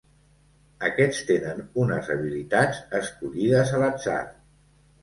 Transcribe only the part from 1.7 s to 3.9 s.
unes habilitats escollides a